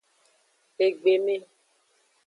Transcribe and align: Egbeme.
Egbeme. 0.85 1.35